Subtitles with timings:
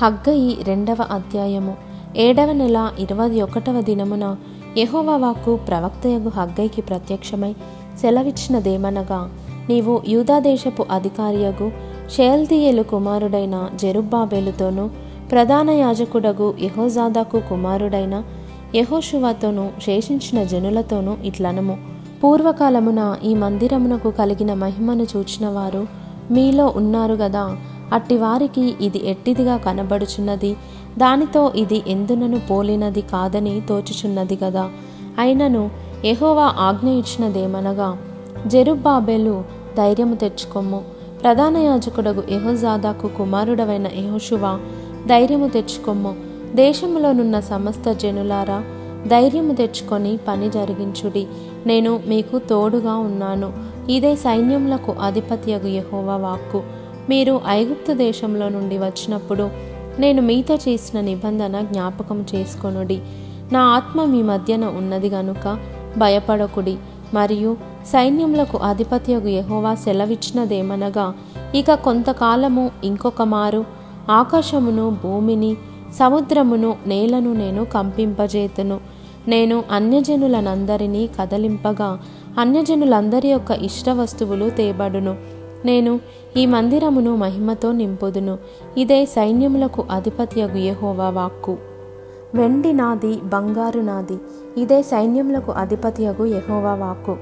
[0.00, 1.74] హగ్గయి రెండవ అధ్యాయము.
[2.16, 4.36] ఏడవ నెల ఇరవై ఒకటవ దినమున
[4.78, 7.54] యహోవాకు ప్రవక్తయగు హగ్గైకి ప్రత్యక్షమై
[8.00, 9.30] సెలవిచ్చినదేమనగా
[9.68, 11.70] నీవు యూదాదేశపు అధికారియగు
[12.16, 14.88] షేల్దియేలు కుమారుడైన జెరుబ్బాబేలుతోనూ
[15.32, 18.22] ప్రధాన యాజకుడగు యహోజాదాకు కుమారుడైన
[18.74, 21.78] యెహోషువతోనూ శేషించిన జనులతోనూ ఇట్లనము.
[22.24, 25.86] పూర్వకాలమున ఈ మందిరమునకు కలిగిన మహిమను చూచిన వారు
[26.30, 27.56] మీలో ఉన్నారు గదా
[27.92, 30.56] అట్టి వారికి ఇది ఎట్టిదిగా కనబడుచున్నది?
[30.98, 34.70] దానితో ఇది ఎందునను పోలినది కాదని తోచుచున్నది కదా
[35.18, 35.70] అయినను
[36.04, 37.96] ఎహోవా ఆజ్ఞ ఇచ్చినదేమనగా
[38.46, 39.44] జెరుబ్బాబెలు
[39.76, 40.82] ధైర్యము తెచ్చుకొమ్ము.
[41.22, 44.58] ప్రధాన యాజకుడగు ఎహోజాదాకు కుమారుడవైన ఎహోషువా
[45.06, 46.14] ధైర్యము తెచ్చుకొమ్ము.
[46.54, 48.64] దేశంలోనున్న సమస్త జనులారా
[49.06, 51.26] ధైర్యము తెచ్చుకొని పని జరిగించుడి.
[51.66, 53.52] నేను మీకు తోడుగా ఉన్నాను.
[53.90, 56.62] ఇదే సైన్యములకు అధిపత్యగు యెహోవా వాక్కు.
[57.08, 59.50] మీరు ఐగుప్తు దేశంలో నుండి వచ్చినప్పుడు
[59.98, 63.00] నేను మీతో చేసిన నిబంధన జ్ఞాపకం చేసుకొనుడి.
[63.52, 65.58] నా ఆత్మ మీ మధ్యన ఉన్నది గనుక
[65.98, 66.76] భయపడకుడి.
[67.14, 71.14] మరియు సైన్యములకు అధిపత్యగు యహోవా సెలవిచ్చినదేమనగా
[71.54, 73.64] ఇక కొంతకాలము ఇంకొక మారు.
[74.10, 75.56] ఆకాశమును భూమిని
[75.98, 78.80] సముద్రమును నేలను నేను కంపింపజేతును.
[79.28, 82.00] నేను అన్యజనులనందరినీ కదలింపగా
[82.38, 85.35] అన్యజనులందరి యొక్క ఇష్ట వస్తువులు తేబడును.
[85.64, 86.00] నేను
[86.36, 88.38] ఈ మందిరమును మహిమతో నింపుదును.
[88.76, 91.56] ఇదే సైన్యములకు అధిపత్యగు యెహోవా వాక్కు.
[92.34, 94.18] వెండి నాది బంగారు నాది
[94.60, 97.16] ఇదే సైన్యములకు అధిపత్యగు యహోవా వాక్కు.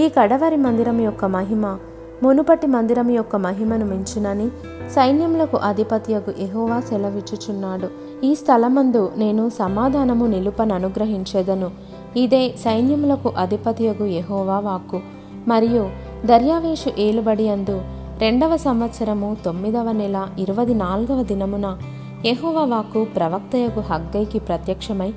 [0.00, 1.78] ఈ కడవరి మందిరం యొక్క మహిమ
[2.22, 4.48] మునుపటి మందిరం యొక్క మహిమను మించునని
[4.90, 7.88] సైన్యములకు అధిపత్యగు ఎహోవా సెలవిచ్చుచున్నాడు.
[8.24, 11.70] ఈ స్థలమందు నేను సమాధానము నిలుపను అనుగ్రహించెదను.
[12.16, 15.00] ఇదే సైన్యములకు అధిపతియగు ఎహోవా వాక్కు.
[15.48, 17.82] మరియు దర్యావేషు ఏలుబడి అందు
[18.18, 21.78] రెండవ సంవత్సరము తొమ్మిదవ నెల ఇరవై నాలుగవ దినమున
[22.26, 25.10] యెహోవా ప్రవక్తయగు హగ్గైకి ప్రత్యక్షమై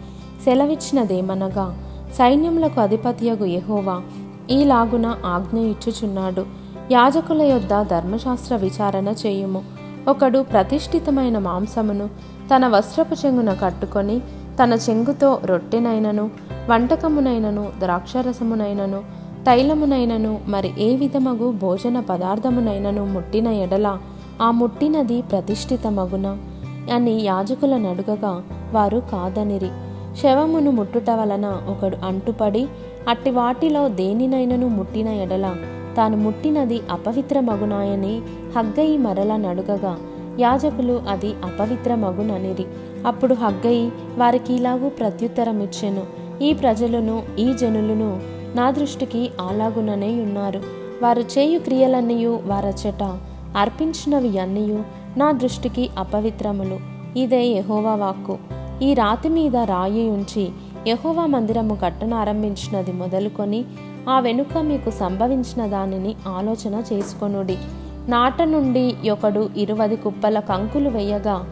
[0.45, 4.01] సెలవిచ్చినదేమనగా సైన్యములకు అధిపత్యగు యెహోవా
[4.51, 6.45] ఈలాగున ఆజ్ఞ ఇచ్చుచున్నాడు.
[6.91, 9.63] యాజకుల యొద్ద ధర్మశాస్త్ర విచారణ చేయుము.
[10.07, 12.09] ఒకడు ప్రతిష్ఠితమైన మాంసమును
[12.55, 14.19] తన వస్త్రపు చెంగున కట్టుకొని
[14.63, 16.31] తన చెంగుతో రొట్టెనైనను
[16.69, 19.03] వంటకమునైనను ద్రాక్షరసమునైనను
[19.45, 23.97] తైలమునైనను మరి ఏ విధమగు భోజన పదార్థమునైనను ముట్టిన ఎడల
[24.41, 26.37] ఆ ముట్టినది ప్రతిష్ఠితమగున?
[26.93, 28.43] అని యాజకులను అడుగగా
[28.73, 29.69] వారు కాదనిరి.
[30.21, 32.67] శవమును ముట్టుట వలన ఒకడు అంటుపడి
[33.07, 35.55] అట్టి వాటిలో దేనినైనను ముట్టిన ఎడల
[35.97, 38.21] తాను ముట్టినది అపవిత్రమగునాయని
[38.57, 39.97] హగ్గయి మరల నడుగగా.
[40.39, 42.65] యాజకులు అది అపవిత్రమగుననిరి.
[43.05, 46.03] అప్పుడు హగ్గయి వారికి ఇలాగూ ప్రత్యుత్తరమిచ్చెను.
[46.43, 50.61] ఈ ప్రజలను ఈ జనులను నా దృష్టికి అలాగుననే ఉన్నారు.
[51.01, 53.03] వారు చేయు క్రియలన్నయు వారచట
[53.57, 54.83] అర్పించినవి అన్నయు
[55.17, 56.79] నా దృష్టికి అపవిత్రములు.
[57.19, 58.37] ఇదే యహోవా వాక్కు.
[58.83, 60.49] ఈ రాతి మీద రాయి ఉంచి
[60.87, 63.65] యహోవా మందిరము కట్టనారంభించినది మొదలుకొని
[64.09, 67.57] ఆ వెనుక మీకు సంభవించిన దానిని ఆలోచన చేసుకొనుడి.
[68.07, 71.45] నాట నుండి ఒకడు ఇరువది కుప్పల కంకులు వేయగా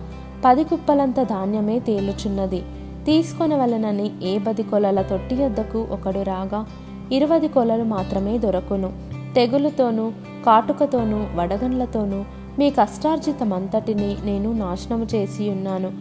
[0.46, 2.64] పది కుప్పలంత ధాన్యమే తేలుచున్నది.
[3.06, 6.66] తీసుకొనవలనని ఏ బది కొలల తొట్టి యొద్దకు ఒకడు రాగా
[7.12, 8.94] ఇరువది కొలలు మాత్రమే దొరకును.
[9.36, 10.12] తెగులుతోనూ
[10.46, 12.24] కాటుకతోనూ వడగండ్లతోనూ
[12.59, 15.92] మీ కష్టార్జితమంతటిని నేను నాశనము చేసి ఉన్నాను.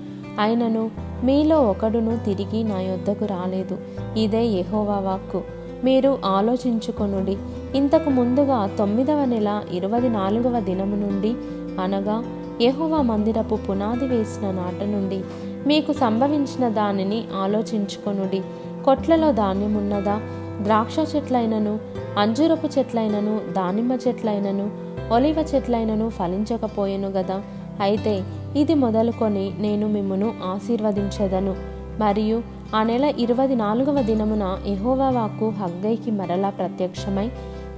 [0.41, 0.91] అయినను
[1.24, 3.78] మీలో ఒకడును తిరిగి నా యొద్దకు రాలేదు.
[4.16, 5.42] ఇదే యహోవా వాక్కు.
[5.84, 7.36] మీరు ఆలోచించుకొనుడి.
[7.74, 11.34] ఇంతకు ముందుగా తొమ్మిదవ నెల ఇరవై నాలుగవ దినము నుండి
[11.80, 12.24] అనగా
[12.62, 15.20] యహోవా మందిరపు పునాది వేసిన నాట నుండి
[15.66, 18.42] మీకు సంభవించిన దానిని ఆలోచించుకొనుడి.
[18.84, 20.20] కొట్లలో ధాన్యమున్నదా?
[20.62, 21.78] ద్రాక్ష చెట్లైనను
[22.19, 24.70] అంజూరపు చెట్లైనను దానిమ్మ చెట్లైనను
[25.12, 27.42] ఒలివ చెట్లైనను ఫలించకపోయెను గదా.
[27.80, 28.22] అయితే
[28.56, 31.56] ఇది మొదలుకొని నేను మిమ్మను ఆశీర్వదించెదను.
[32.00, 32.42] మరియు
[32.76, 37.28] ఆ నెల ఇరవై నాలుగవ దినమున ఎహోవాకు హగ్గైకి మరలా ప్రత్యక్షమై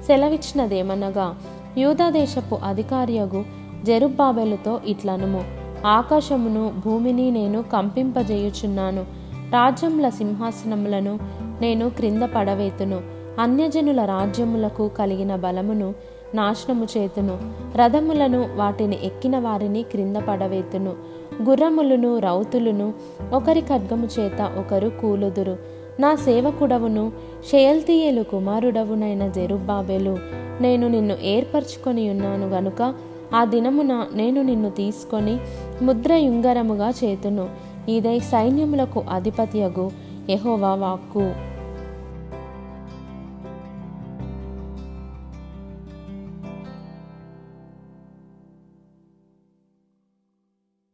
[0.06, 1.36] సెలవిచ్చినదేమనగా
[1.78, 3.44] యూదాదేశపు అధికారియగు
[3.84, 5.44] జెరుబ్బాబెలుతో ఇట్లనుము.
[5.86, 9.02] ఆకాశమును భూమిని నేను కంపింపజేయుచున్నాను.
[9.52, 11.18] రాజ్యముల సింహాసనములను
[11.60, 13.00] నేను క్రింద పడవేతును.
[13.38, 15.94] అన్యజనుల రాజ్యములకు కలిగిన బలమును
[16.34, 17.38] నాశనము చేతును.
[17.76, 20.92] రథములను వాటిని ఎక్కిన వారిని క్రింద పడవేతును.
[21.42, 22.92] గుర్రములను రౌతులను
[23.32, 25.56] ఒకరి ఖడ్గము చేత ఒకరు కూలుదురు.
[26.00, 27.12] నా సేవకుడవును
[27.50, 30.18] షేల్తీయేలు కుమారుడవునైన జెరుబ్బాబెలు
[30.60, 32.94] నేను నిన్ను ఏర్పరచుకొని ఉన్నాను గనుక
[33.34, 35.38] ఆ దినమున నేను నిన్ను తీసుకొని
[35.82, 37.48] ముద్రయుంగరముగా చేతును.
[37.88, 39.90] ఇదే సైన్యములకు అధిపత్యగు
[40.30, 41.49] యహోవా వాక్కు.